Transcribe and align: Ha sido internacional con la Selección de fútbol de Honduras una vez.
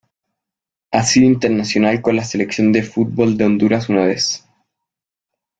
Ha 0.91 1.03
sido 1.03 1.27
internacional 1.27 2.01
con 2.01 2.15
la 2.15 2.23
Selección 2.23 2.71
de 2.71 2.81
fútbol 2.81 3.37
de 3.37 3.45
Honduras 3.45 3.87
una 3.87 4.03
vez. 4.05 4.43